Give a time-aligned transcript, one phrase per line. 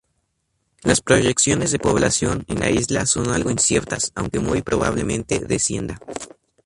[0.81, 5.99] Las proyecciones de población en la isla son algo inciertas, aunque muy probablemente descienda.